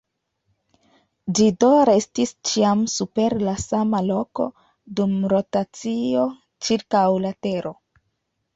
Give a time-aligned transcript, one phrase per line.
[1.39, 4.49] Ĝi do restis ĉiam super la sama loko
[5.01, 6.27] dum rotacio
[6.71, 7.77] ĉirkaŭ la tero.